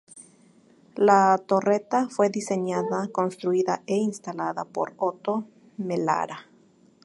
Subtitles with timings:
[0.95, 5.45] La torreta fue diseñada, construida e instalada por Oto
[5.77, 6.47] Melara.